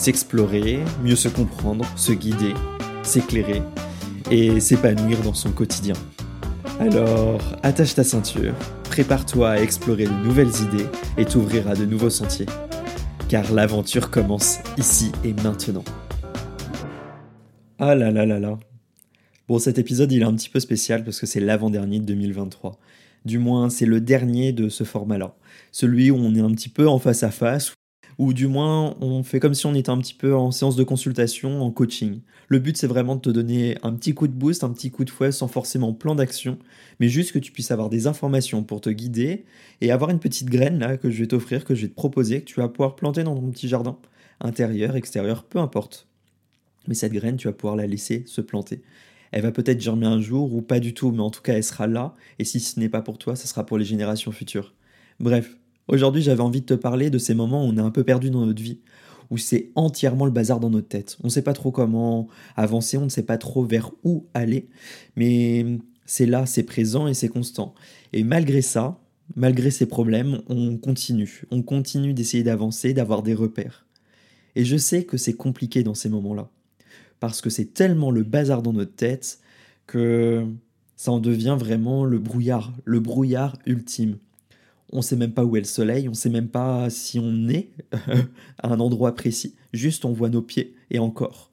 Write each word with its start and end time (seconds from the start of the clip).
s'explorer, 0.00 0.78
mieux 1.04 1.14
se 1.14 1.28
comprendre, 1.28 1.84
se 1.94 2.12
guider, 2.12 2.54
s'éclairer 3.02 3.60
et 4.30 4.58
s'épanouir 4.58 5.20
dans 5.20 5.34
son 5.34 5.52
quotidien. 5.52 5.92
Alors, 6.78 7.42
attache 7.62 7.94
ta 7.94 8.02
ceinture, 8.02 8.54
prépare-toi 8.84 9.50
à 9.50 9.60
explorer 9.60 10.06
de 10.06 10.24
nouvelles 10.24 10.48
idées 10.62 10.86
et 11.18 11.26
t'ouvrir 11.26 11.68
à 11.68 11.74
de 11.74 11.84
nouveaux 11.84 12.08
sentiers. 12.08 12.46
Car 13.28 13.52
l'aventure 13.52 14.10
commence 14.10 14.60
ici 14.78 15.12
et 15.22 15.34
maintenant. 15.34 15.84
Ah 17.78 17.94
là 17.94 18.10
là 18.10 18.24
là 18.24 18.40
là. 18.40 18.58
Bon, 19.48 19.58
cet 19.58 19.78
épisode, 19.78 20.10
il 20.12 20.22
est 20.22 20.24
un 20.24 20.34
petit 20.34 20.48
peu 20.48 20.60
spécial 20.60 21.04
parce 21.04 21.20
que 21.20 21.26
c'est 21.26 21.40
l'avant-dernier 21.40 22.00
de 22.00 22.06
2023. 22.06 22.78
Du 23.26 23.38
moins, 23.38 23.68
c'est 23.68 23.84
le 23.84 24.00
dernier 24.00 24.52
de 24.52 24.70
ce 24.70 24.84
format-là. 24.84 25.36
Celui 25.72 26.10
où 26.10 26.16
on 26.16 26.34
est 26.34 26.40
un 26.40 26.52
petit 26.52 26.70
peu 26.70 26.88
en 26.88 26.98
face 26.98 27.22
à 27.22 27.30
face, 27.30 27.74
ou 28.20 28.34
du 28.34 28.48
moins 28.48 28.98
on 29.00 29.22
fait 29.22 29.40
comme 29.40 29.54
si 29.54 29.64
on 29.64 29.74
était 29.74 29.88
un 29.88 29.96
petit 29.96 30.12
peu 30.12 30.36
en 30.36 30.50
séance 30.50 30.76
de 30.76 30.84
consultation, 30.84 31.62
en 31.62 31.70
coaching. 31.70 32.20
Le 32.48 32.58
but 32.58 32.76
c'est 32.76 32.86
vraiment 32.86 33.16
de 33.16 33.22
te 33.22 33.30
donner 33.30 33.78
un 33.82 33.94
petit 33.94 34.12
coup 34.12 34.28
de 34.28 34.34
boost, 34.34 34.62
un 34.62 34.68
petit 34.74 34.90
coup 34.90 35.06
de 35.06 35.10
fouet 35.10 35.32
sans 35.32 35.48
forcément 35.48 35.94
plan 35.94 36.14
d'action, 36.14 36.58
mais 37.00 37.08
juste 37.08 37.32
que 37.32 37.38
tu 37.38 37.50
puisses 37.50 37.70
avoir 37.70 37.88
des 37.88 38.06
informations 38.06 38.62
pour 38.62 38.82
te 38.82 38.90
guider 38.90 39.46
et 39.80 39.90
avoir 39.90 40.10
une 40.10 40.18
petite 40.18 40.50
graine 40.50 40.78
là 40.78 40.98
que 40.98 41.08
je 41.08 41.18
vais 41.18 41.28
t'offrir, 41.28 41.64
que 41.64 41.74
je 41.74 41.80
vais 41.80 41.88
te 41.88 41.94
proposer, 41.94 42.40
que 42.42 42.44
tu 42.44 42.60
vas 42.60 42.68
pouvoir 42.68 42.94
planter 42.94 43.24
dans 43.24 43.34
ton 43.34 43.50
petit 43.50 43.68
jardin, 43.68 43.96
intérieur, 44.42 44.96
extérieur, 44.96 45.44
peu 45.44 45.58
importe. 45.58 46.06
Mais 46.88 46.94
cette 46.94 47.14
graine, 47.14 47.38
tu 47.38 47.48
vas 47.48 47.54
pouvoir 47.54 47.76
la 47.76 47.86
laisser 47.86 48.24
se 48.26 48.42
planter. 48.42 48.82
Elle 49.32 49.42
va 49.42 49.50
peut-être 49.50 49.80
germer 49.80 50.06
un 50.06 50.20
jour 50.20 50.54
ou 50.54 50.60
pas 50.60 50.78
du 50.78 50.92
tout, 50.92 51.10
mais 51.10 51.22
en 51.22 51.30
tout 51.30 51.40
cas 51.40 51.54
elle 51.54 51.64
sera 51.64 51.86
là, 51.86 52.14
et 52.38 52.44
si 52.44 52.60
ce 52.60 52.78
n'est 52.78 52.90
pas 52.90 53.00
pour 53.00 53.16
toi, 53.16 53.34
ce 53.34 53.48
sera 53.48 53.64
pour 53.64 53.78
les 53.78 53.86
générations 53.86 54.30
futures. 54.30 54.74
Bref, 55.20 55.56
Aujourd'hui, 55.90 56.22
j'avais 56.22 56.40
envie 56.40 56.60
de 56.60 56.66
te 56.66 56.74
parler 56.74 57.10
de 57.10 57.18
ces 57.18 57.34
moments 57.34 57.64
où 57.64 57.68
on 57.68 57.76
est 57.76 57.80
un 57.80 57.90
peu 57.90 58.04
perdu 58.04 58.30
dans 58.30 58.46
notre 58.46 58.62
vie, 58.62 58.78
où 59.28 59.38
c'est 59.38 59.72
entièrement 59.74 60.24
le 60.24 60.30
bazar 60.30 60.60
dans 60.60 60.70
notre 60.70 60.86
tête. 60.86 61.18
On 61.24 61.26
ne 61.26 61.32
sait 61.32 61.42
pas 61.42 61.52
trop 61.52 61.72
comment 61.72 62.28
avancer, 62.54 62.96
on 62.96 63.06
ne 63.06 63.08
sait 63.08 63.24
pas 63.24 63.38
trop 63.38 63.64
vers 63.64 63.90
où 64.04 64.24
aller, 64.32 64.68
mais 65.16 65.66
c'est 66.06 66.26
là, 66.26 66.46
c'est 66.46 66.62
présent 66.62 67.08
et 67.08 67.14
c'est 67.14 67.28
constant. 67.28 67.74
Et 68.12 68.22
malgré 68.22 68.62
ça, 68.62 69.00
malgré 69.34 69.72
ces 69.72 69.86
problèmes, 69.86 70.42
on 70.48 70.76
continue. 70.76 71.42
On 71.50 71.60
continue 71.60 72.14
d'essayer 72.14 72.44
d'avancer, 72.44 72.94
d'avoir 72.94 73.24
des 73.24 73.34
repères. 73.34 73.84
Et 74.54 74.64
je 74.64 74.76
sais 74.76 75.02
que 75.02 75.16
c'est 75.16 75.32
compliqué 75.32 75.82
dans 75.82 75.94
ces 75.94 76.08
moments-là, 76.08 76.50
parce 77.18 77.40
que 77.40 77.50
c'est 77.50 77.74
tellement 77.74 78.12
le 78.12 78.22
bazar 78.22 78.62
dans 78.62 78.72
notre 78.72 78.94
tête 78.94 79.40
que 79.88 80.46
ça 80.94 81.10
en 81.10 81.18
devient 81.18 81.56
vraiment 81.58 82.04
le 82.04 82.20
brouillard, 82.20 82.72
le 82.84 83.00
brouillard 83.00 83.58
ultime 83.66 84.18
on 84.92 85.02
sait 85.02 85.16
même 85.16 85.32
pas 85.32 85.44
où 85.44 85.56
est 85.56 85.60
le 85.60 85.66
soleil, 85.66 86.08
on 86.08 86.14
sait 86.14 86.30
même 86.30 86.48
pas 86.48 86.90
si 86.90 87.18
on 87.18 87.48
est 87.48 87.70
à 88.58 88.68
un 88.68 88.80
endroit 88.80 89.14
précis, 89.14 89.54
juste 89.72 90.04
on 90.04 90.12
voit 90.12 90.30
nos 90.30 90.42
pieds 90.42 90.74
et 90.90 90.98
encore. 90.98 91.50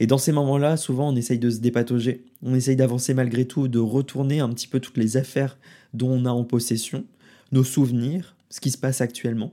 Et 0.00 0.06
dans 0.06 0.18
ces 0.18 0.32
moments-là, 0.32 0.76
souvent 0.76 1.10
on 1.10 1.16
essaye 1.16 1.38
de 1.38 1.50
se 1.50 1.60
dépatauger, 1.60 2.24
on 2.42 2.54
essaye 2.54 2.76
d'avancer 2.76 3.14
malgré 3.14 3.46
tout, 3.46 3.68
de 3.68 3.78
retourner 3.78 4.40
un 4.40 4.48
petit 4.50 4.68
peu 4.68 4.80
toutes 4.80 4.96
les 4.96 5.16
affaires 5.16 5.58
dont 5.94 6.10
on 6.10 6.24
a 6.24 6.30
en 6.30 6.44
possession, 6.44 7.04
nos 7.52 7.64
souvenirs, 7.64 8.36
ce 8.50 8.60
qui 8.60 8.70
se 8.70 8.78
passe 8.78 9.00
actuellement, 9.00 9.52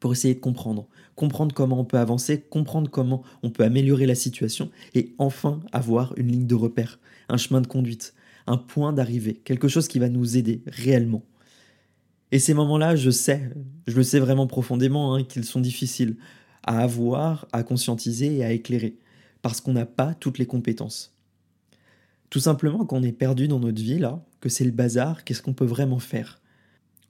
pour 0.00 0.12
essayer 0.12 0.34
de 0.34 0.40
comprendre, 0.40 0.86
comprendre 1.16 1.54
comment 1.54 1.80
on 1.80 1.84
peut 1.84 1.98
avancer, 1.98 2.40
comprendre 2.40 2.90
comment 2.90 3.22
on 3.42 3.50
peut 3.50 3.64
améliorer 3.64 4.06
la 4.06 4.14
situation 4.14 4.70
et 4.94 5.14
enfin 5.18 5.60
avoir 5.72 6.14
une 6.16 6.30
ligne 6.30 6.46
de 6.46 6.54
repère, 6.54 7.00
un 7.28 7.36
chemin 7.36 7.60
de 7.60 7.66
conduite, 7.66 8.14
un 8.46 8.56
point 8.56 8.92
d'arrivée, 8.92 9.34
quelque 9.34 9.68
chose 9.68 9.88
qui 9.88 9.98
va 9.98 10.08
nous 10.08 10.36
aider 10.36 10.62
réellement. 10.66 11.22
Et 12.30 12.38
ces 12.38 12.54
moments-là, 12.54 12.96
je 12.96 13.10
sais, 13.10 13.50
je 13.86 13.96
le 13.96 14.02
sais 14.02 14.18
vraiment 14.18 14.46
profondément, 14.46 15.14
hein, 15.14 15.24
qu'ils 15.24 15.44
sont 15.44 15.60
difficiles 15.60 16.16
à 16.62 16.80
avoir, 16.80 17.46
à 17.52 17.62
conscientiser 17.62 18.36
et 18.36 18.44
à 18.44 18.52
éclairer, 18.52 18.96
parce 19.42 19.60
qu'on 19.60 19.72
n'a 19.72 19.86
pas 19.86 20.14
toutes 20.14 20.38
les 20.38 20.46
compétences. 20.46 21.14
Tout 22.30 22.40
simplement, 22.40 22.84
quand 22.84 22.98
on 22.98 23.02
est 23.02 23.12
perdu 23.12 23.48
dans 23.48 23.58
notre 23.58 23.80
vie, 23.80 23.98
là, 23.98 24.22
que 24.40 24.48
c'est 24.48 24.64
le 24.64 24.70
bazar, 24.70 25.24
qu'est-ce 25.24 25.40
qu'on 25.40 25.54
peut 25.54 25.64
vraiment 25.64 25.98
faire? 25.98 26.40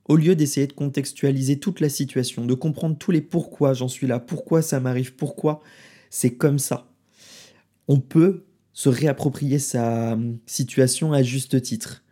Au 0.06 0.16
lieu 0.16 0.36
d'essayer 0.36 0.66
de 0.66 0.72
contextualiser 0.72 1.58
toute 1.58 1.80
la 1.80 1.88
situation, 1.88 2.46
de 2.46 2.54
comprendre 2.54 2.96
tous 2.96 3.10
les 3.10 3.20
pourquoi 3.20 3.74
j'en 3.74 3.88
suis 3.88 4.06
là, 4.06 4.20
pourquoi 4.20 4.62
ça 4.62 4.80
m'arrive, 4.80 5.14
pourquoi 5.14 5.60
c'est 6.08 6.34
comme 6.34 6.58
ça, 6.58 6.88
on 7.88 8.00
peut 8.00 8.44
se 8.72 8.88
réapproprier 8.88 9.58
sa 9.58 10.12
hum, 10.12 10.38
situation 10.46 11.12
à 11.12 11.22
juste 11.22 11.60
titre 11.60 12.04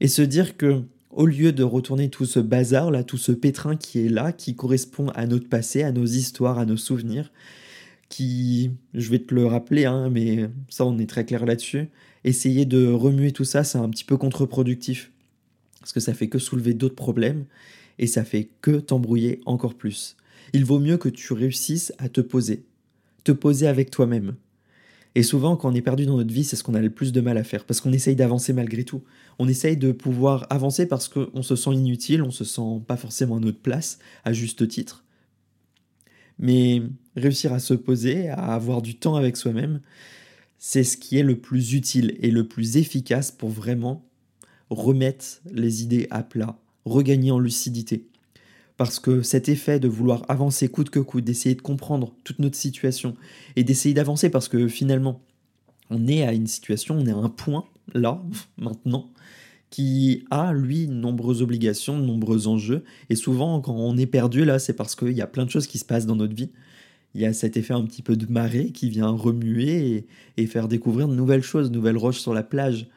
et 0.00 0.08
se 0.08 0.22
dire 0.22 0.56
que 0.56 0.84
au 1.14 1.26
lieu 1.26 1.52
de 1.52 1.62
retourner 1.62 2.10
tout 2.10 2.26
ce 2.26 2.40
bazar 2.40 2.90
là, 2.90 3.04
tout 3.04 3.18
ce 3.18 3.32
pétrin 3.32 3.76
qui 3.76 4.04
est 4.04 4.08
là, 4.08 4.32
qui 4.32 4.54
correspond 4.54 5.08
à 5.10 5.26
notre 5.26 5.48
passé, 5.48 5.82
à 5.82 5.92
nos 5.92 6.04
histoires, 6.04 6.58
à 6.58 6.66
nos 6.66 6.76
souvenirs, 6.76 7.32
qui, 8.08 8.72
je 8.92 9.10
vais 9.10 9.20
te 9.20 9.34
le 9.34 9.46
rappeler, 9.46 9.84
hein, 9.84 10.10
mais 10.10 10.48
ça 10.68 10.84
on 10.84 10.98
est 10.98 11.08
très 11.08 11.24
clair 11.24 11.46
là-dessus, 11.46 11.88
essayer 12.24 12.64
de 12.64 12.86
remuer 12.86 13.32
tout 13.32 13.44
ça, 13.44 13.64
c'est 13.64 13.78
un 13.78 13.88
petit 13.88 14.04
peu 14.04 14.16
contre-productif, 14.16 15.12
parce 15.80 15.92
que 15.92 16.00
ça 16.00 16.14
fait 16.14 16.28
que 16.28 16.38
soulever 16.38 16.74
d'autres 16.74 16.94
problèmes, 16.94 17.44
et 17.98 18.06
ça 18.06 18.24
fait 18.24 18.48
que 18.60 18.72
t'embrouiller 18.72 19.40
encore 19.46 19.74
plus. 19.74 20.16
Il 20.52 20.64
vaut 20.64 20.80
mieux 20.80 20.96
que 20.96 21.08
tu 21.08 21.32
réussisses 21.32 21.92
à 21.98 22.08
te 22.08 22.20
poser, 22.20 22.64
te 23.22 23.32
poser 23.32 23.68
avec 23.68 23.90
toi-même, 23.90 24.34
et 25.14 25.22
souvent, 25.22 25.56
quand 25.56 25.70
on 25.70 25.74
est 25.74 25.82
perdu 25.82 26.06
dans 26.06 26.16
notre 26.16 26.32
vie, 26.32 26.42
c'est 26.42 26.56
ce 26.56 26.64
qu'on 26.64 26.74
a 26.74 26.80
le 26.80 26.90
plus 26.90 27.12
de 27.12 27.20
mal 27.20 27.38
à 27.38 27.44
faire, 27.44 27.64
parce 27.64 27.80
qu'on 27.80 27.92
essaye 27.92 28.16
d'avancer 28.16 28.52
malgré 28.52 28.82
tout. 28.82 29.02
On 29.38 29.46
essaye 29.46 29.76
de 29.76 29.92
pouvoir 29.92 30.46
avancer 30.50 30.86
parce 30.86 31.08
qu'on 31.08 31.42
se 31.42 31.54
sent 31.54 31.70
inutile, 31.70 32.22
on 32.22 32.32
se 32.32 32.44
sent 32.44 32.82
pas 32.86 32.96
forcément 32.96 33.36
à 33.36 33.40
notre 33.40 33.60
place, 33.60 33.98
à 34.24 34.32
juste 34.32 34.66
titre. 34.66 35.04
Mais 36.40 36.82
réussir 37.14 37.52
à 37.52 37.60
se 37.60 37.74
poser, 37.74 38.28
à 38.28 38.54
avoir 38.54 38.82
du 38.82 38.96
temps 38.96 39.14
avec 39.14 39.36
soi-même, 39.36 39.80
c'est 40.58 40.82
ce 40.82 40.96
qui 40.96 41.16
est 41.16 41.22
le 41.22 41.38
plus 41.38 41.74
utile 41.74 42.16
et 42.20 42.32
le 42.32 42.48
plus 42.48 42.76
efficace 42.76 43.30
pour 43.30 43.50
vraiment 43.50 44.04
remettre 44.70 45.40
les 45.52 45.84
idées 45.84 46.08
à 46.10 46.24
plat, 46.24 46.58
regagner 46.84 47.30
en 47.30 47.38
lucidité. 47.38 48.08
Parce 48.76 48.98
que 48.98 49.22
cet 49.22 49.48
effet 49.48 49.78
de 49.78 49.88
vouloir 49.88 50.24
avancer 50.28 50.68
coûte 50.68 50.90
que 50.90 50.98
coûte, 50.98 51.24
d'essayer 51.24 51.54
de 51.54 51.62
comprendre 51.62 52.14
toute 52.24 52.40
notre 52.40 52.56
situation 52.56 53.16
et 53.54 53.62
d'essayer 53.62 53.94
d'avancer 53.94 54.30
parce 54.30 54.48
que 54.48 54.66
finalement, 54.66 55.22
on 55.90 56.08
est 56.08 56.24
à 56.24 56.32
une 56.32 56.46
situation, 56.46 56.96
on 56.98 57.06
est 57.06 57.12
à 57.12 57.16
un 57.16 57.28
point, 57.28 57.64
là, 57.92 58.22
maintenant, 58.58 59.10
qui 59.70 60.24
a, 60.30 60.52
lui, 60.52 60.86
nombreuses 60.86 61.42
obligations, 61.42 61.98
de 61.98 62.04
nombreux 62.04 62.46
enjeux. 62.46 62.84
Et 63.10 63.16
souvent, 63.16 63.60
quand 63.60 63.74
on 63.74 63.96
est 63.96 64.06
perdu, 64.06 64.44
là, 64.44 64.58
c'est 64.58 64.74
parce 64.74 64.94
qu'il 64.94 65.12
y 65.12 65.20
a 65.20 65.26
plein 65.26 65.44
de 65.44 65.50
choses 65.50 65.66
qui 65.66 65.78
se 65.78 65.84
passent 65.84 66.06
dans 66.06 66.16
notre 66.16 66.34
vie. 66.34 66.50
Il 67.14 67.20
y 67.20 67.26
a 67.26 67.32
cet 67.32 67.56
effet 67.56 67.74
un 67.74 67.84
petit 67.84 68.02
peu 68.02 68.16
de 68.16 68.26
marée 68.30 68.70
qui 68.70 68.88
vient 68.88 69.10
remuer 69.10 70.06
et, 70.36 70.46
faire 70.46 70.68
découvrir 70.68 71.08
de 71.08 71.14
nouvelles 71.14 71.42
choses, 71.42 71.70
de 71.70 71.74
nouvelles 71.74 71.96
roches 71.96 72.20
sur 72.20 72.34
la 72.34 72.42
plage, 72.42 72.88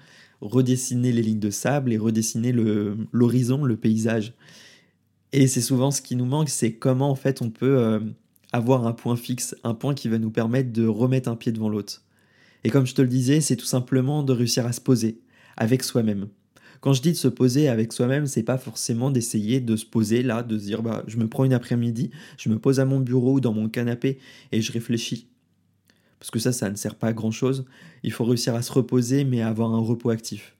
redessiner 0.41 1.11
les 1.11 1.21
lignes 1.21 1.39
de 1.39 1.49
sable 1.49 1.93
et 1.93 1.97
redessiner 1.97 2.51
l'horizon, 2.51 3.63
le 3.63 3.75
paysage. 3.75 4.33
Et 5.33 5.47
c'est 5.47 5.61
souvent 5.61 5.91
ce 5.91 6.01
qui 6.01 6.15
nous 6.15 6.25
manque, 6.25 6.49
c'est 6.49 6.73
comment 6.73 7.09
en 7.09 7.15
fait 7.15 7.41
on 7.41 7.49
peut 7.49 7.77
euh, 7.77 7.99
avoir 8.53 8.87
un 8.87 8.93
point 8.93 9.15
fixe, 9.15 9.55
un 9.63 9.73
point 9.73 9.93
qui 9.93 10.07
va 10.07 10.19
nous 10.19 10.31
permettre 10.31 10.71
de 10.71 10.87
remettre 10.87 11.29
un 11.29 11.35
pied 11.35 11.51
devant 11.51 11.69
l'autre. 11.69 12.01
Et 12.63 12.69
comme 12.69 12.87
je 12.87 12.95
te 12.95 13.01
le 13.01 13.07
disais, 13.07 13.41
c'est 13.41 13.55
tout 13.55 13.65
simplement 13.65 14.23
de 14.23 14.33
réussir 14.33 14.65
à 14.65 14.71
se 14.71 14.81
poser 14.81 15.19
avec 15.57 15.83
soi-même. 15.83 16.27
Quand 16.79 16.93
je 16.93 17.01
dis 17.01 17.11
de 17.11 17.17
se 17.17 17.27
poser 17.27 17.67
avec 17.67 17.91
soi-même, 17.91 18.27
c'est 18.27 18.43
pas 18.43 18.57
forcément 18.57 19.09
d'essayer 19.09 19.59
de 19.59 19.75
se 19.75 19.85
poser 19.85 20.21
là, 20.21 20.43
de 20.43 20.57
se 20.57 20.63
dire 20.63 20.83
bah 20.83 21.03
je 21.07 21.17
me 21.17 21.27
prends 21.27 21.43
une 21.43 21.53
après-midi, 21.53 22.11
je 22.37 22.49
me 22.49 22.59
pose 22.59 22.79
à 22.79 22.85
mon 22.85 22.99
bureau 22.99 23.33
ou 23.33 23.39
dans 23.39 23.53
mon 23.53 23.67
canapé 23.67 24.19
et 24.51 24.61
je 24.61 24.71
réfléchis. 24.71 25.27
Parce 26.19 26.31
que 26.31 26.39
ça, 26.39 26.51
ça 26.51 26.69
ne 26.69 26.75
sert 26.75 26.95
pas 26.95 27.07
à 27.07 27.13
grand 27.13 27.31
chose. 27.31 27.65
Il 28.03 28.11
faut 28.11 28.25
réussir 28.25 28.55
à 28.55 28.61
se 28.61 28.71
reposer, 28.71 29.23
mais 29.23 29.41
à 29.41 29.49
avoir 29.49 29.73
un 29.73 29.79
repos 29.79 30.09
actif. 30.09 30.55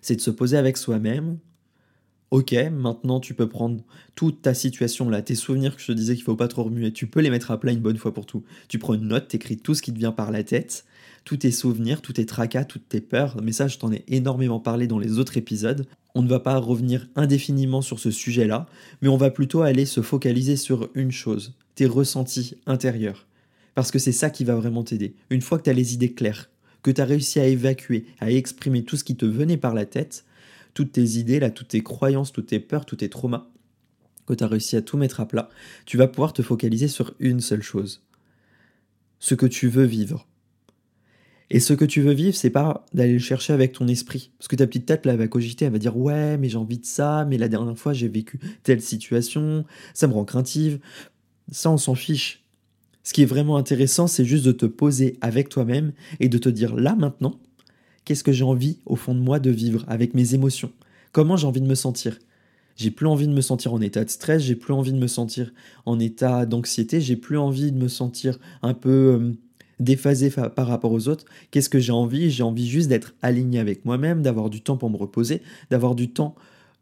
C'est 0.00 0.16
de 0.16 0.20
se 0.20 0.30
poser 0.30 0.56
avec 0.56 0.76
soi-même, 0.76 1.38
Ok, 2.30 2.54
maintenant 2.70 3.18
tu 3.18 3.34
peux 3.34 3.48
prendre 3.48 3.82
toute 4.14 4.40
ta 4.40 4.54
situation 4.54 5.10
là, 5.10 5.20
tes 5.20 5.34
souvenirs 5.34 5.74
que 5.74 5.82
je 5.82 5.88
te 5.88 5.92
disais 5.92 6.14
qu'il 6.14 6.22
faut 6.22 6.36
pas 6.36 6.46
trop 6.46 6.62
remuer, 6.62 6.92
tu 6.92 7.08
peux 7.08 7.18
les 7.18 7.30
mettre 7.30 7.50
à 7.50 7.58
plat 7.58 7.72
une 7.72 7.80
bonne 7.80 7.96
fois 7.96 8.14
pour 8.14 8.24
tout. 8.24 8.44
Tu 8.68 8.78
prends 8.78 8.94
une 8.94 9.08
note, 9.08 9.26
t'écris 9.26 9.56
tout 9.56 9.74
ce 9.74 9.82
qui 9.82 9.92
te 9.92 9.98
vient 9.98 10.12
par 10.12 10.30
la 10.30 10.44
tête, 10.44 10.84
tous 11.24 11.38
tes 11.38 11.50
souvenirs, 11.50 12.00
tous 12.02 12.12
tes 12.12 12.26
tracas, 12.26 12.64
toutes 12.64 12.88
tes 12.88 13.00
peurs, 13.00 13.42
mais 13.42 13.50
ça 13.50 13.66
je 13.66 13.78
t'en 13.78 13.92
ai 13.92 14.04
énormément 14.06 14.60
parlé 14.60 14.86
dans 14.86 15.00
les 15.00 15.18
autres 15.18 15.38
épisodes. 15.38 15.88
On 16.14 16.22
ne 16.22 16.28
va 16.28 16.38
pas 16.38 16.56
revenir 16.58 17.08
indéfiniment 17.16 17.82
sur 17.82 17.98
ce 17.98 18.12
sujet-là, 18.12 18.66
mais 19.02 19.08
on 19.08 19.16
va 19.16 19.30
plutôt 19.30 19.62
aller 19.62 19.84
se 19.84 20.00
focaliser 20.00 20.56
sur 20.56 20.88
une 20.94 21.10
chose, 21.10 21.54
tes 21.74 21.86
ressentis 21.86 22.54
intérieurs. 22.64 23.26
Parce 23.74 23.90
que 23.90 23.98
c'est 23.98 24.12
ça 24.12 24.30
qui 24.30 24.44
va 24.44 24.54
vraiment 24.54 24.84
t'aider. 24.84 25.14
Une 25.30 25.42
fois 25.42 25.58
que 25.58 25.64
tu 25.64 25.70
as 25.70 25.72
les 25.72 25.94
idées 25.94 26.12
claires, 26.12 26.48
que 26.82 26.92
tu 26.92 27.00
as 27.00 27.04
réussi 27.06 27.40
à 27.40 27.46
évacuer, 27.46 28.06
à 28.20 28.30
exprimer 28.30 28.84
tout 28.84 28.96
ce 28.96 29.04
qui 29.04 29.16
te 29.16 29.26
venait 29.26 29.56
par 29.56 29.74
la 29.74 29.84
tête, 29.84 30.24
toutes 30.80 30.92
tes 30.92 31.18
idées, 31.18 31.40
là, 31.40 31.50
toutes 31.50 31.68
tes 31.68 31.82
croyances, 31.82 32.32
toutes 32.32 32.46
tes 32.46 32.58
peurs, 32.58 32.86
tous 32.86 32.96
tes 32.96 33.10
traumas, 33.10 33.50
que 34.26 34.32
tu 34.32 34.42
as 34.42 34.46
réussi 34.46 34.76
à 34.76 34.80
tout 34.80 34.96
mettre 34.96 35.20
à 35.20 35.28
plat, 35.28 35.50
tu 35.84 35.98
vas 35.98 36.08
pouvoir 36.08 36.32
te 36.32 36.40
focaliser 36.40 36.88
sur 36.88 37.12
une 37.20 37.40
seule 37.40 37.60
chose. 37.60 38.02
Ce 39.18 39.34
que 39.34 39.44
tu 39.44 39.68
veux 39.68 39.84
vivre. 39.84 40.26
Et 41.50 41.60
ce 41.60 41.74
que 41.74 41.84
tu 41.84 42.00
veux 42.00 42.14
vivre, 42.14 42.34
c'est 42.34 42.48
pas 42.48 42.86
d'aller 42.94 43.12
le 43.12 43.18
chercher 43.18 43.52
avec 43.52 43.72
ton 43.72 43.88
esprit. 43.88 44.30
Parce 44.38 44.48
que 44.48 44.56
ta 44.56 44.66
petite 44.66 44.86
tête, 44.86 45.04
là, 45.04 45.16
va 45.16 45.28
cogiter, 45.28 45.66
elle 45.66 45.72
va 45.72 45.78
dire 45.78 45.98
Ouais, 45.98 46.38
mais 46.38 46.48
j'ai 46.48 46.56
envie 46.56 46.78
de 46.78 46.86
ça, 46.86 47.26
mais 47.26 47.36
la 47.36 47.48
dernière 47.48 47.76
fois, 47.76 47.92
j'ai 47.92 48.08
vécu 48.08 48.40
telle 48.62 48.80
situation, 48.80 49.66
ça 49.92 50.06
me 50.06 50.14
rend 50.14 50.24
craintive. 50.24 50.80
Ça, 51.52 51.70
on 51.70 51.76
s'en 51.76 51.94
fiche. 51.94 52.42
Ce 53.02 53.12
qui 53.12 53.20
est 53.20 53.26
vraiment 53.26 53.58
intéressant, 53.58 54.06
c'est 54.06 54.24
juste 54.24 54.46
de 54.46 54.52
te 54.52 54.64
poser 54.64 55.18
avec 55.20 55.50
toi-même 55.50 55.92
et 56.20 56.30
de 56.30 56.38
te 56.38 56.48
dire 56.48 56.74
là, 56.74 56.94
maintenant, 56.94 57.38
qu'est-ce 58.10 58.24
que 58.24 58.32
j'ai 58.32 58.42
envie, 58.42 58.78
au 58.86 58.96
fond 58.96 59.14
de 59.14 59.20
moi, 59.20 59.38
de 59.38 59.52
vivre 59.52 59.84
avec 59.86 60.14
mes 60.14 60.34
émotions? 60.34 60.72
Comment 61.12 61.36
j'ai 61.36 61.46
envie 61.46 61.60
de 61.60 61.68
me 61.68 61.76
sentir? 61.76 62.18
J'ai 62.74 62.90
plus 62.90 63.06
envie 63.06 63.28
de 63.28 63.32
me 63.32 63.40
sentir 63.40 63.72
en 63.72 63.80
état 63.80 64.04
de 64.04 64.10
stress, 64.10 64.42
j'ai 64.42 64.56
plus 64.56 64.74
envie 64.74 64.92
de 64.92 64.98
me 64.98 65.06
sentir 65.06 65.52
en 65.86 66.00
état 66.00 66.44
d'anxiété, 66.44 67.00
j'ai 67.00 67.14
plus 67.14 67.38
envie 67.38 67.70
de 67.70 67.78
me 67.78 67.86
sentir 67.86 68.40
un 68.62 68.74
peu 68.74 68.90
euh, 68.90 69.32
déphasé 69.78 70.28
par 70.28 70.66
rapport 70.66 70.90
aux 70.90 71.06
autres. 71.06 71.24
Qu'est-ce 71.52 71.68
que 71.68 71.78
j'ai 71.78 71.92
envie? 71.92 72.32
J'ai 72.32 72.42
envie 72.42 72.68
juste 72.68 72.88
d'être 72.88 73.14
aligné 73.22 73.60
avec 73.60 73.84
moi-même, 73.84 74.22
d'avoir 74.22 74.50
du 74.50 74.60
temps 74.60 74.76
pour 74.76 74.90
me 74.90 74.96
reposer, 74.96 75.40
d'avoir 75.70 75.94
du 75.94 76.10
temps 76.10 76.34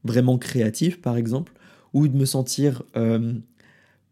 vraiment 0.04 0.38
créatif, 0.38 0.98
par 1.02 1.19
exemple, 1.19 1.52
ou 1.92 2.08
de 2.08 2.16
me 2.16 2.25
sentir 2.25 2.84
euh, 2.96 3.34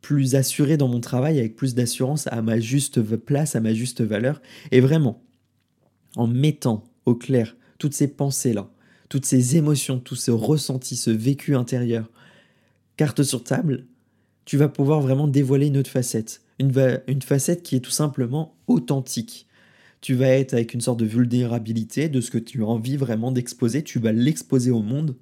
plus 0.02 0.34
assuré 0.34 0.76
dans 0.76 0.88
mon 0.88 1.00
travail, 1.00 1.38
avec 1.38 1.56
plus 1.56 1.74
d'assurance 1.74 2.26
à 2.26 2.42
ma 2.42 2.60
juste 2.60 3.00
place, 3.16 3.56
à 3.56 3.60
ma 3.60 3.72
juste 3.72 4.02
valeur. 4.02 4.42
Et 4.70 4.80
vraiment, 4.80 5.22
en 6.14 6.26
mettant 6.26 6.84
clair 7.14 7.56
toutes 7.78 7.94
ces 7.94 8.08
pensées-là, 8.08 8.70
toutes 9.08 9.26
ces 9.26 9.56
émotions, 9.56 9.98
tous 9.98 10.16
ce 10.16 10.30
ressenti, 10.30 10.96
ce 10.96 11.10
vécu 11.10 11.54
intérieur, 11.54 12.10
carte 12.96 13.22
sur 13.22 13.44
table, 13.44 13.86
tu 14.44 14.56
vas 14.56 14.68
pouvoir 14.68 15.00
vraiment 15.00 15.28
dévoiler 15.28 15.66
une 15.66 15.76
autre 15.76 15.90
facette 15.90 16.40
une, 16.58 17.22
facette 17.22 17.62
qui 17.62 17.76
est 17.76 17.80
tout 17.80 17.90
simplement 17.90 18.56
authentique. 18.66 19.46
Tu 20.00 20.14
vas 20.14 20.28
être 20.28 20.54
avec 20.54 20.74
une 20.74 20.80
sorte 20.80 21.00
de 21.00 21.06
vulnérabilité 21.06 22.08
de 22.08 22.20
ce 22.20 22.30
que 22.30 22.38
tu 22.38 22.62
as 22.62 22.66
envie 22.66 22.96
vraiment 22.96 23.32
d'exposer, 23.32 23.82
tu 23.82 23.98
vas 23.98 24.12
l'exposer 24.12 24.70
au 24.70 24.82
monde. 24.82 25.16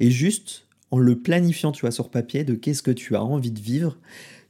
Et 0.00 0.10
juste 0.10 0.66
en 0.90 0.98
le 0.98 1.18
planifiant, 1.18 1.72
tu 1.72 1.80
vois, 1.80 1.90
sur 1.90 2.10
papier, 2.10 2.44
de 2.44 2.54
qu'est-ce 2.54 2.82
que 2.82 2.90
tu 2.90 3.16
as 3.16 3.24
envie 3.24 3.50
de 3.50 3.60
vivre, 3.60 3.98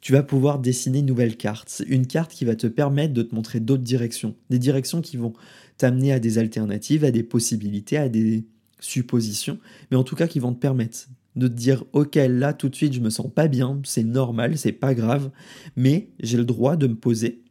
tu 0.06 0.12
vas 0.12 0.22
pouvoir 0.22 0.60
dessiner 0.60 1.00
une 1.00 1.06
nouvelle 1.06 1.36
carte. 1.36 1.82
Une 1.88 2.06
carte 2.06 2.30
qui 2.30 2.44
va 2.44 2.54
te 2.54 2.68
permettre 2.68 3.12
de 3.12 3.22
te 3.22 3.34
montrer 3.34 3.58
d'autres 3.58 3.82
directions. 3.82 4.36
Des 4.50 4.60
directions 4.60 5.00
qui 5.00 5.16
vont 5.16 5.32
t'amener 5.78 6.12
à 6.12 6.20
des 6.20 6.38
alternatives, 6.38 7.02
à 7.02 7.10
des 7.10 7.24
possibilités, 7.24 7.96
à 7.96 8.08
des 8.08 8.46
suppositions, 8.78 9.58
mais 9.90 9.96
en 9.96 10.04
tout 10.04 10.14
cas 10.14 10.28
qui 10.28 10.38
vont 10.38 10.52
te 10.54 10.60
permettre 10.60 11.08
de 11.34 11.48
te 11.48 11.52
dire 11.52 11.82
ok 11.92 12.14
là 12.14 12.52
tout 12.52 12.68
de 12.68 12.76
suite 12.76 12.92
je 12.92 13.00
me 13.00 13.10
sens 13.10 13.26
pas 13.34 13.48
bien, 13.48 13.80
c'est 13.82 14.04
normal, 14.04 14.56
c'est 14.56 14.70
pas 14.70 14.94
grave, 14.94 15.32
mais 15.74 16.10
j'ai 16.20 16.36
le 16.36 16.44
droit 16.44 16.76
de 16.76 16.86
me 16.86 16.94
poser 16.94 17.42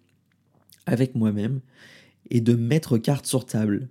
avec 0.86 1.14
moi-même 1.14 1.60
et 2.30 2.40
de 2.40 2.54
mettre 2.54 2.98
carte 2.98 3.26
sur 3.26 3.46
table. 3.46 3.90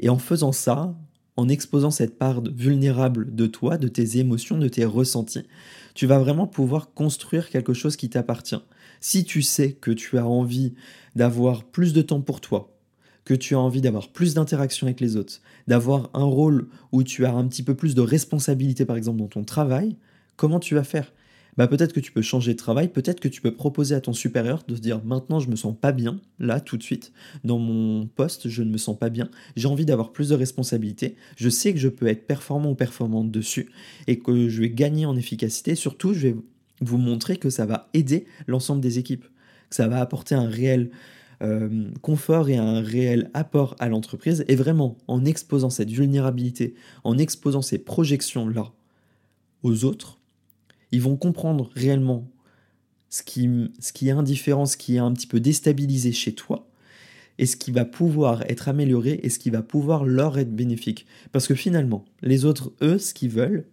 Et 0.00 0.08
en 0.08 0.18
faisant 0.18 0.50
ça, 0.50 0.98
en 1.36 1.48
exposant 1.48 1.90
cette 1.90 2.18
part 2.18 2.42
vulnérable 2.42 3.34
de 3.34 3.46
toi, 3.46 3.78
de 3.78 3.88
tes 3.88 4.18
émotions, 4.18 4.58
de 4.58 4.68
tes 4.68 4.84
ressentis, 4.84 5.46
tu 5.94 6.06
vas 6.06 6.18
vraiment 6.18 6.46
pouvoir 6.46 6.92
construire 6.92 7.48
quelque 7.48 7.72
chose 7.72 7.96
qui 7.96 8.10
t'appartient. 8.10 8.62
Si 9.00 9.24
tu 9.24 9.42
sais 9.42 9.72
que 9.72 9.90
tu 9.90 10.18
as 10.18 10.26
envie 10.26 10.74
d'avoir 11.16 11.64
plus 11.64 11.92
de 11.92 12.02
temps 12.02 12.20
pour 12.20 12.40
toi, 12.40 12.76
que 13.24 13.34
tu 13.34 13.54
as 13.54 13.60
envie 13.60 13.80
d'avoir 13.80 14.08
plus 14.08 14.34
d'interaction 14.34 14.86
avec 14.86 15.00
les 15.00 15.16
autres, 15.16 15.40
d'avoir 15.68 16.10
un 16.14 16.24
rôle 16.24 16.68
où 16.90 17.02
tu 17.02 17.24
as 17.24 17.32
un 17.32 17.46
petit 17.46 17.62
peu 17.62 17.74
plus 17.74 17.94
de 17.94 18.00
responsabilité 18.00 18.84
par 18.84 18.96
exemple 18.96 19.18
dans 19.18 19.28
ton 19.28 19.44
travail, 19.44 19.96
comment 20.36 20.60
tu 20.60 20.74
vas 20.74 20.84
faire? 20.84 21.12
Bah 21.56 21.68
peut-être 21.68 21.92
que 21.92 22.00
tu 22.00 22.12
peux 22.12 22.22
changer 22.22 22.52
de 22.52 22.58
travail, 22.58 22.88
peut-être 22.88 23.20
que 23.20 23.28
tu 23.28 23.40
peux 23.40 23.54
proposer 23.54 23.94
à 23.94 24.00
ton 24.00 24.12
supérieur 24.12 24.64
de 24.66 24.74
se 24.74 24.80
dire 24.80 25.04
maintenant 25.04 25.38
je 25.38 25.50
me 25.50 25.56
sens 25.56 25.74
pas 25.78 25.92
bien, 25.92 26.20
là 26.38 26.60
tout 26.60 26.76
de 26.76 26.82
suite, 26.82 27.12
dans 27.44 27.58
mon 27.58 28.06
poste 28.06 28.48
je 28.48 28.62
ne 28.62 28.70
me 28.70 28.78
sens 28.78 28.98
pas 28.98 29.10
bien, 29.10 29.30
j'ai 29.56 29.68
envie 29.68 29.84
d'avoir 29.84 30.12
plus 30.12 30.30
de 30.30 30.34
responsabilité, 30.34 31.16
je 31.36 31.48
sais 31.48 31.72
que 31.72 31.78
je 31.78 31.88
peux 31.88 32.06
être 32.06 32.26
performant 32.26 32.70
ou 32.70 32.74
performante 32.74 33.30
dessus 33.30 33.70
et 34.06 34.18
que 34.18 34.48
je 34.48 34.60
vais 34.60 34.70
gagner 34.70 35.06
en 35.06 35.16
efficacité, 35.16 35.74
surtout 35.74 36.14
je 36.14 36.28
vais 36.28 36.36
vous 36.80 36.98
montrer 36.98 37.36
que 37.36 37.50
ça 37.50 37.66
va 37.66 37.88
aider 37.94 38.26
l'ensemble 38.46 38.80
des 38.80 38.98
équipes, 38.98 39.26
que 39.68 39.76
ça 39.76 39.88
va 39.88 40.00
apporter 40.00 40.34
un 40.34 40.48
réel 40.48 40.90
euh, 41.42 41.90
confort 42.02 42.48
et 42.48 42.56
un 42.56 42.80
réel 42.80 43.30
apport 43.34 43.74
à 43.80 43.88
l'entreprise. 43.88 44.44
Et 44.46 44.54
vraiment, 44.54 44.96
en 45.08 45.24
exposant 45.24 45.70
cette 45.70 45.90
vulnérabilité, 45.90 46.74
en 47.02 47.18
exposant 47.18 47.62
ces 47.62 47.78
projections-là 47.78 48.72
aux 49.64 49.84
autres, 49.84 50.20
ils 50.92 51.02
vont 51.02 51.16
comprendre 51.16 51.70
réellement 51.74 52.28
ce 53.10 53.22
qui, 53.22 54.08
est 54.08 54.10
indifférent, 54.10 54.66
ce 54.66 54.76
qui 54.76 54.96
est 54.96 55.00
un 55.00 55.12
petit 55.12 55.26
peu 55.26 55.40
déstabilisé 55.40 56.12
chez 56.12 56.34
toi, 56.34 56.68
et 57.38 57.46
ce 57.46 57.56
qui 57.56 57.72
va 57.72 57.84
pouvoir 57.84 58.42
être 58.50 58.68
amélioré 58.68 59.20
et 59.22 59.28
ce 59.28 59.38
qui 59.38 59.50
va 59.50 59.62
pouvoir 59.62 60.04
leur 60.04 60.38
être 60.38 60.54
bénéfique. 60.54 61.06
Parce 61.32 61.46
que 61.46 61.54
finalement, 61.54 62.04
les 62.22 62.44
autres, 62.44 62.72
eux, 62.82 62.98
ce 62.98 63.14
qu'ils 63.14 63.30
veulent, 63.30 63.66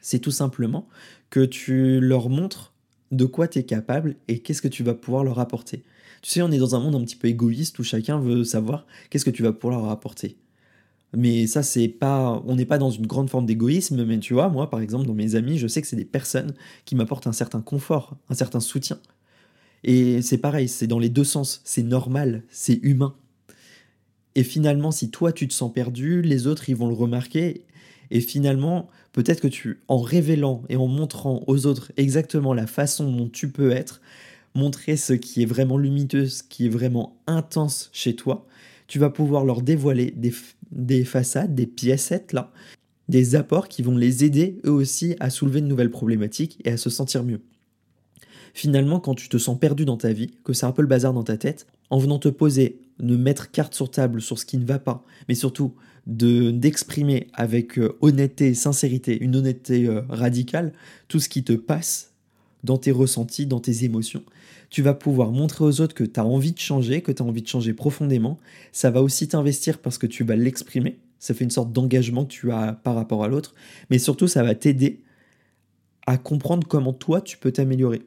c'est 0.00 0.20
tout 0.20 0.30
simplement 0.30 0.88
que 1.30 1.44
tu 1.44 2.00
leur 2.00 2.28
montres 2.30 2.72
de 3.10 3.24
quoi 3.24 3.48
tu 3.48 3.58
es 3.58 3.64
capable 3.64 4.16
et 4.28 4.40
qu'est-ce 4.40 4.62
que 4.62 4.68
tu 4.68 4.82
vas 4.82 4.94
pouvoir 4.94 5.24
leur 5.24 5.38
apporter. 5.38 5.82
Tu 6.22 6.30
sais, 6.30 6.42
on 6.42 6.50
est 6.50 6.58
dans 6.58 6.74
un 6.74 6.80
monde 6.80 6.94
un 6.96 7.04
petit 7.04 7.16
peu 7.16 7.28
égoïste 7.28 7.78
où 7.78 7.84
chacun 7.84 8.18
veut 8.18 8.44
savoir 8.44 8.86
qu'est-ce 9.10 9.24
que 9.24 9.30
tu 9.30 9.42
vas 9.42 9.52
pouvoir 9.52 9.80
leur 9.80 9.90
apporter. 9.90 10.36
Mais 11.16 11.46
ça, 11.46 11.62
c'est 11.62 11.88
pas. 11.88 12.42
On 12.46 12.56
n'est 12.56 12.66
pas 12.66 12.78
dans 12.78 12.90
une 12.90 13.06
grande 13.06 13.30
forme 13.30 13.46
d'égoïsme, 13.46 14.04
mais 14.04 14.18
tu 14.18 14.34
vois, 14.34 14.48
moi, 14.48 14.68
par 14.68 14.80
exemple, 14.80 15.06
dans 15.06 15.14
mes 15.14 15.34
amis, 15.36 15.58
je 15.58 15.66
sais 15.66 15.80
que 15.80 15.88
c'est 15.88 15.96
des 15.96 16.04
personnes 16.04 16.54
qui 16.84 16.94
m'apportent 16.94 17.26
un 17.26 17.32
certain 17.32 17.62
confort, 17.62 18.16
un 18.28 18.34
certain 18.34 18.60
soutien. 18.60 18.98
Et 19.84 20.22
c'est 20.22 20.38
pareil, 20.38 20.68
c'est 20.68 20.86
dans 20.86 20.98
les 20.98 21.08
deux 21.08 21.24
sens. 21.24 21.62
C'est 21.64 21.82
normal, 21.82 22.42
c'est 22.50 22.80
humain. 22.82 23.14
Et 24.34 24.44
finalement, 24.44 24.90
si 24.90 25.10
toi, 25.10 25.32
tu 25.32 25.48
te 25.48 25.54
sens 25.54 25.72
perdu, 25.72 26.22
les 26.22 26.46
autres, 26.46 26.68
ils 26.68 26.76
vont 26.76 26.88
le 26.88 26.94
remarquer. 26.94 27.64
Et 28.10 28.20
finalement, 28.20 28.88
peut-être 29.12 29.40
que 29.40 29.48
tu, 29.48 29.80
en 29.88 29.98
révélant 29.98 30.62
et 30.68 30.76
en 30.76 30.86
montrant 30.86 31.42
aux 31.46 31.66
autres 31.66 31.92
exactement 31.96 32.54
la 32.54 32.66
façon 32.66 33.10
dont 33.10 33.28
tu 33.28 33.50
peux 33.50 33.70
être, 33.70 34.00
montrer 34.54 34.96
ce 34.96 35.12
qui 35.12 35.42
est 35.42 35.46
vraiment 35.46 35.76
lumineux, 35.76 36.26
ce 36.26 36.42
qui 36.42 36.66
est 36.66 36.70
vraiment 36.70 37.16
intense 37.26 37.90
chez 37.92 38.16
toi, 38.16 38.46
tu 38.86 38.98
vas 38.98 39.10
pouvoir 39.10 39.44
leur 39.44 39.60
dévoiler 39.60 40.12
des, 40.12 40.32
façades, 41.04 41.54
des 41.54 41.66
piécettes 41.66 42.32
là, 42.32 42.52
des 43.08 43.34
apports 43.36 43.68
qui 43.68 43.82
vont 43.82 43.96
les 43.96 44.24
aider 44.24 44.60
eux 44.66 44.70
aussi 44.70 45.16
à 45.20 45.30
soulever 45.30 45.60
de 45.60 45.66
nouvelles 45.66 45.90
problématiques 45.90 46.60
et 46.64 46.70
à 46.72 46.76
se 46.76 46.90
sentir 46.90 47.24
mieux. 47.24 47.40
Finalement, 48.54 49.00
quand 49.00 49.14
tu 49.14 49.28
te 49.28 49.38
sens 49.38 49.58
perdu 49.58 49.84
dans 49.84 49.96
ta 49.96 50.12
vie, 50.12 50.30
que 50.44 50.52
c'est 50.52 50.66
un 50.66 50.72
peu 50.72 50.82
le 50.82 50.88
bazar 50.88 51.12
dans 51.12 51.22
ta 51.22 51.36
tête, 51.36 51.66
en 51.90 51.98
venant 51.98 52.18
te 52.18 52.28
poser, 52.28 52.80
ne 53.00 53.16
mettre 53.16 53.50
carte 53.50 53.74
sur 53.74 53.90
table 53.90 54.20
sur 54.20 54.38
ce 54.38 54.44
qui 54.44 54.58
ne 54.58 54.66
va 54.66 54.78
pas, 54.78 55.04
mais 55.28 55.34
surtout 55.34 55.74
de 56.06 56.50
d'exprimer 56.50 57.28
avec 57.34 57.78
euh, 57.78 57.96
honnêteté 58.00 58.48
et 58.48 58.54
sincérité, 58.54 59.22
une 59.22 59.36
honnêteté 59.36 59.86
euh, 59.86 60.02
radicale, 60.08 60.72
tout 61.06 61.20
ce 61.20 61.28
qui 61.28 61.44
te 61.44 61.52
passe 61.52 62.12
dans 62.64 62.78
tes 62.78 62.90
ressentis, 62.90 63.46
dans 63.46 63.60
tes 63.60 63.84
émotions. 63.84 64.24
Tu 64.70 64.82
vas 64.82 64.94
pouvoir 64.94 65.30
montrer 65.30 65.64
aux 65.64 65.80
autres 65.80 65.94
que 65.94 66.04
tu 66.04 66.20
as 66.20 66.24
envie 66.24 66.52
de 66.52 66.58
changer, 66.58 67.00
que 67.00 67.12
tu 67.12 67.22
as 67.22 67.26
envie 67.26 67.42
de 67.42 67.48
changer 67.48 67.72
profondément. 67.72 68.38
Ça 68.72 68.90
va 68.90 69.02
aussi 69.02 69.28
t'investir 69.28 69.78
parce 69.78 69.98
que 69.98 70.06
tu 70.06 70.24
vas 70.24 70.36
l'exprimer. 70.36 70.98
Ça 71.18 71.34
fait 71.34 71.44
une 71.44 71.50
sorte 71.50 71.72
d'engagement 71.72 72.24
que 72.24 72.32
tu 72.32 72.52
as 72.52 72.74
par 72.74 72.94
rapport 72.94 73.24
à 73.24 73.28
l'autre. 73.28 73.54
Mais 73.90 73.98
surtout, 73.98 74.28
ça 74.28 74.42
va 74.42 74.54
t'aider 74.54 75.02
à 76.06 76.16
comprendre 76.16 76.66
comment 76.66 76.92
toi, 76.92 77.20
tu 77.20 77.38
peux 77.38 77.52
t'améliorer. 77.52 78.02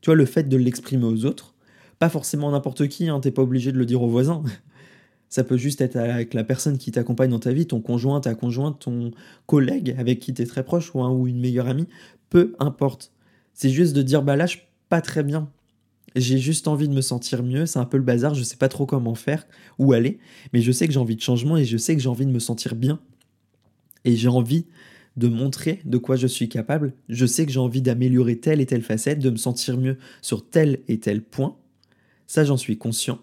Tu 0.00 0.06
vois, 0.06 0.14
le 0.14 0.26
fait 0.26 0.48
de 0.48 0.56
l'exprimer 0.56 1.04
aux 1.04 1.24
autres, 1.24 1.54
pas 1.98 2.08
forcément 2.08 2.50
n'importe 2.50 2.88
qui, 2.88 3.08
hein, 3.08 3.20
t'es 3.20 3.30
pas 3.30 3.42
obligé 3.42 3.72
de 3.72 3.78
le 3.78 3.86
dire 3.86 4.02
aux 4.02 4.08
voisins. 4.08 4.42
Ça 5.28 5.42
peut 5.42 5.56
juste 5.56 5.80
être 5.80 5.96
avec 5.96 6.34
la 6.34 6.44
personne 6.44 6.78
qui 6.78 6.92
t'accompagne 6.92 7.30
dans 7.30 7.38
ta 7.38 7.52
vie, 7.52 7.66
ton 7.66 7.80
conjoint, 7.80 8.20
ta 8.20 8.34
conjointe, 8.34 8.80
ton 8.80 9.10
collègue 9.46 9.94
avec 9.98 10.20
qui 10.20 10.32
tu 10.32 10.42
es 10.42 10.46
très 10.46 10.64
proche 10.64 10.94
ou, 10.94 11.26
une 11.26 11.40
meilleure 11.40 11.66
amie, 11.66 11.88
peu 12.30 12.54
importe. 12.58 13.12
C'est 13.54 13.70
juste 13.70 13.94
de 13.94 14.02
dire 14.02 14.22
bah 14.22 14.36
là 14.36 14.46
je 14.46 14.58
pas 14.88 15.00
très 15.00 15.24
bien. 15.24 15.50
J'ai 16.16 16.38
juste 16.38 16.66
envie 16.66 16.88
de 16.88 16.94
me 16.94 17.02
sentir 17.02 17.42
mieux, 17.42 17.66
c'est 17.66 17.78
un 17.78 17.84
peu 17.84 17.98
le 17.98 18.02
bazar, 18.02 18.34
je 18.34 18.42
sais 18.42 18.56
pas 18.56 18.70
trop 18.70 18.86
comment 18.86 19.14
faire, 19.14 19.46
où 19.78 19.92
aller, 19.92 20.18
mais 20.54 20.62
je 20.62 20.72
sais 20.72 20.86
que 20.86 20.92
j'ai 20.94 20.98
envie 20.98 21.14
de 21.14 21.20
changement 21.20 21.58
et 21.58 21.66
je 21.66 21.76
sais 21.76 21.94
que 21.94 22.00
j'ai 22.00 22.08
envie 22.08 22.24
de 22.24 22.30
me 22.30 22.38
sentir 22.38 22.74
bien. 22.74 22.98
Et 24.06 24.16
j'ai 24.16 24.28
envie 24.28 24.64
de 25.16 25.28
montrer 25.28 25.80
de 25.84 25.98
quoi 25.98 26.16
je 26.16 26.26
suis 26.26 26.48
capable. 26.48 26.94
Je 27.10 27.26
sais 27.26 27.44
que 27.44 27.52
j'ai 27.52 27.60
envie 27.60 27.82
d'améliorer 27.82 28.38
telle 28.38 28.62
et 28.62 28.66
telle 28.66 28.82
facette, 28.82 29.18
de 29.18 29.28
me 29.28 29.36
sentir 29.36 29.76
mieux 29.76 29.98
sur 30.22 30.48
tel 30.48 30.80
et 30.88 30.98
tel 31.00 31.22
point. 31.22 31.56
Ça, 32.26 32.44
j'en 32.44 32.56
suis 32.56 32.78
conscient. 32.78 33.18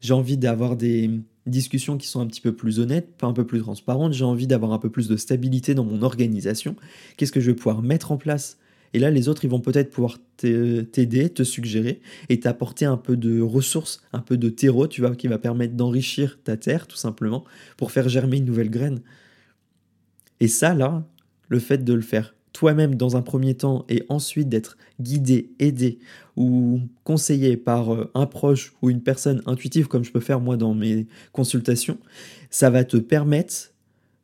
J'ai 0.00 0.14
envie 0.14 0.36
d'avoir 0.36 0.76
des 0.76 1.10
discussions 1.46 1.96
qui 1.96 2.08
sont 2.08 2.20
un 2.20 2.26
petit 2.26 2.40
peu 2.40 2.56
plus 2.56 2.80
honnêtes, 2.80 3.08
un 3.22 3.32
peu 3.32 3.46
plus 3.46 3.60
transparentes. 3.60 4.14
J'ai 4.14 4.24
envie 4.24 4.46
d'avoir 4.48 4.72
un 4.72 4.78
peu 4.78 4.90
plus 4.90 5.06
de 5.06 5.16
stabilité 5.16 5.74
dans 5.74 5.84
mon 5.84 6.02
organisation. 6.02 6.74
Qu'est-ce 7.16 7.32
que 7.32 7.40
je 7.40 7.50
vais 7.50 7.56
pouvoir 7.56 7.82
mettre 7.82 8.10
en 8.10 8.16
place 8.16 8.58
Et 8.92 8.98
là, 8.98 9.10
les 9.10 9.28
autres, 9.28 9.44
ils 9.44 9.50
vont 9.50 9.60
peut-être 9.60 9.90
pouvoir 9.90 10.18
t'aider, 10.36 11.30
te 11.30 11.42
suggérer 11.42 12.00
et 12.28 12.40
t'apporter 12.40 12.84
un 12.84 12.96
peu 12.96 13.16
de 13.16 13.40
ressources, 13.40 14.02
un 14.12 14.20
peu 14.20 14.36
de 14.36 14.48
terreau, 14.48 14.88
tu 14.88 15.00
vois, 15.00 15.14
qui 15.14 15.28
va 15.28 15.38
permettre 15.38 15.74
d'enrichir 15.74 16.38
ta 16.42 16.56
terre, 16.56 16.86
tout 16.86 16.96
simplement, 16.96 17.44
pour 17.76 17.92
faire 17.92 18.08
germer 18.08 18.38
une 18.38 18.46
nouvelle 18.46 18.70
graine. 18.70 19.00
Et 20.40 20.48
ça, 20.48 20.74
là, 20.74 21.06
le 21.48 21.58
fait 21.58 21.84
de 21.84 21.92
le 21.92 22.00
faire 22.00 22.34
toi-même 22.52 22.96
dans 22.96 23.16
un 23.16 23.22
premier 23.22 23.54
temps 23.54 23.84
et 23.88 24.04
ensuite 24.08 24.48
d'être 24.48 24.76
guidé, 25.00 25.50
aidé 25.58 25.98
ou 26.36 26.80
conseillé 27.04 27.56
par 27.56 27.94
euh, 27.94 28.10
un 28.14 28.26
proche 28.26 28.72
ou 28.82 28.90
une 28.90 29.02
personne 29.02 29.40
intuitive 29.46 29.86
comme 29.86 30.04
je 30.04 30.10
peux 30.10 30.20
faire 30.20 30.40
moi 30.40 30.56
dans 30.56 30.74
mes 30.74 31.06
consultations, 31.32 31.98
ça 32.50 32.70
va 32.70 32.84
te 32.84 32.96
permettre 32.96 33.69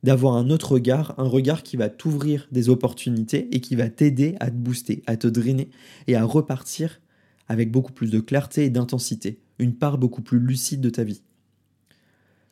d'avoir 0.07 0.37
un 0.37 0.51
autre 0.51 0.71
regard, 0.75 1.17
un 1.19 1.27
regard 1.27 1.65
qui 1.65 1.77
va 1.77 1.89
t'ouvrir 1.89 2.47
des 2.53 2.69
opportunités 2.69 3.49
et 3.51 3.61
qui 3.61 3.75
va 3.75 3.89
t'aider 3.89 4.37
à 4.39 4.53
te 4.53 4.55
booster, 4.55 5.03
à 5.09 5.17
te 5.17 5.27
drainer 5.27 5.69
et 6.07 6.15
à 6.15 6.25
repartir 6.25 7.01
avec 7.49 7.73
beaucoup 7.73 7.93
plus 7.93 8.09
de 8.09 8.21
clarté 8.21 8.65
et 8.65 8.71
d'intensité, 8.71 9.41
une 9.59 9.75
part 9.75 9.99
beaucoup 9.99 10.23
plus 10.23 10.39
lucide 10.39 10.81
de 10.81 10.91
ta 10.91 11.03
vie. 11.03 11.23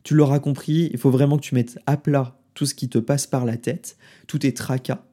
Tu 0.03 0.15
l'auras 0.15 0.41
compris, 0.41 0.91
il 0.93 0.99
faut 0.99 1.13
vraiment 1.13 1.37
que 1.37 1.45
tu 1.45 1.55
mettes 1.55 1.79
à 1.87 1.97
plat 1.97 2.41
tout 2.55 2.67
ce 2.67 2.75
qui 2.75 2.89
te 2.89 2.99
passe 2.99 3.29
par 3.29 3.45
la 3.45 3.57
tête, 3.57 3.99
tous 4.27 4.41
tes 4.41 4.53
tracas, 4.53 5.07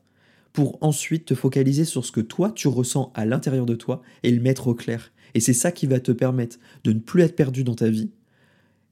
pour 0.52 0.80
ensuite 0.82 1.26
te 1.26 1.36
focaliser 1.36 1.86
sur 1.86 2.06
ce 2.06 2.12
que 2.12 2.22
toi 2.22 2.52
tu 2.52 2.68
ressens 2.68 3.12
à 3.14 3.28
l'intérieur 3.28 3.68
de 3.68 3.76
toi 3.76 4.02
et 4.24 4.32
le 4.32 4.42
mettre 4.42 4.68
au 4.68 4.74
clair. 4.74 5.12
Et 5.36 5.42
c'est 5.42 5.54
ça 5.54 5.72
qui 5.72 5.86
va 5.86 6.00
te 6.00 6.12
permettre 6.12 6.58
de 6.86 6.92
ne 6.92 7.00
plus 7.00 7.22
être 7.22 7.36
perdu 7.36 7.64
dans 7.64 7.76
ta 7.76 7.90
vie 7.90 8.10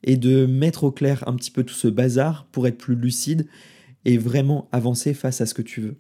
et 0.04 0.18
de 0.18 0.46
mettre 0.46 0.84
au 0.84 0.92
clair 0.92 1.24
un 1.28 1.36
petit 1.36 1.52
peu 1.52 1.64
tout 1.64 1.74
ce 1.74 1.88
bazar 1.88 2.46
pour 2.52 2.68
être 2.68 2.78
plus 2.78 2.96
lucide 2.96 3.48
et 4.06 4.18
vraiment 4.18 4.68
avancer 4.72 5.14
face 5.14 5.42
à 5.42 5.46
ce 5.46 5.54
que 5.54 5.62
tu 5.62 5.82
veux. 5.82 5.96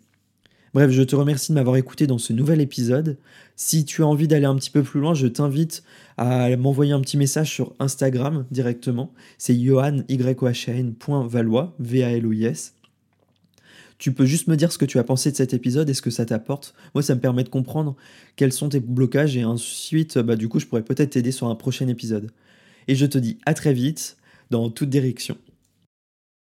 Bref, 0.74 0.91
je 0.91 1.01
te 1.01 1.15
remercie 1.15 1.51
de 1.51 1.56
m'avoir 1.56 1.77
écouté 1.77 2.06
dans 2.06 2.20
ce 2.20 2.32
nouvel 2.32 2.62
épisode. 2.62 3.18
Si 3.56 3.86
tu 3.86 4.03
as 4.03 4.08
envie 4.08 4.27
d'aller 4.27 4.46
un 4.46 4.56
petit 4.56 4.70
peu 4.70 4.84
plus 4.84 5.00
loin, 5.00 5.15
je 5.15 5.25
t'invite 5.25 5.84
à 6.18 6.56
m'envoyer 6.58 6.91
un 6.91 7.01
petit 7.01 7.18
message 7.18 7.50
sur 7.50 7.74
Instagram 7.79 8.46
directement. 8.51 9.12
C'est 9.39 9.60
johan, 9.60 10.03
y-o-h-a-n.valois, 10.08 11.75
V-A-L-O-I-S. 11.79 12.75
Tu 13.98 14.13
peux 14.13 14.25
juste 14.25 14.48
me 14.48 14.56
dire 14.56 14.72
ce 14.72 14.77
que 14.77 14.86
tu 14.86 15.00
as 15.00 15.03
pensé 15.03 15.32
de 15.32 15.36
cet 15.36 15.53
épisode 15.53 15.89
et 15.89 15.94
ce 15.94 16.01
que 16.01 16.12
ça 16.12 16.25
t'apporte. 16.25 16.74
Moi, 16.94 17.01
ça 17.01 17.15
me 17.15 17.20
permet 17.20 17.44
de 17.44 17.50
comprendre 17.50 17.96
quels 18.38 18.53
sont 18.53 18.70
tes 18.70 18.79
blocages 18.79 19.36
et 19.36 19.44
ensuite, 19.44 20.20
bah, 20.20 20.36
du 20.36 20.48
coup, 20.48 20.60
je 20.60 20.68
pourrais 20.68 20.84
peut-être 20.84 21.10
t'aider 21.12 21.32
sur 21.32 21.48
un 21.48 21.56
prochain 21.56 21.88
épisode. 21.88 22.32
Et 22.89 22.96
je 22.96 23.05
te 23.05 23.19
dis 23.19 23.38
à 23.46 23.53
très 23.53 23.72
vite 23.72 24.17
dans 24.50 24.72
toute 24.72 24.89
direction. 24.89 25.38